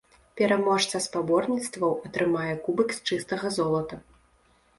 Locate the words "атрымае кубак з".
2.09-3.05